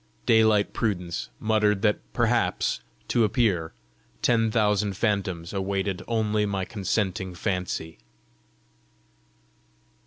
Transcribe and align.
Daylight 0.25 0.73
prudence 0.73 1.29
muttered 1.39 1.83
that 1.83 1.99
perhaps, 2.11 2.81
to 3.07 3.23
appear, 3.23 3.71
ten 4.23 4.49
thousand 4.49 4.97
phantoms 4.97 5.53
awaited 5.53 6.01
only 6.07 6.43
my 6.47 6.65
consenting 6.65 7.35
fancy. 7.35 7.99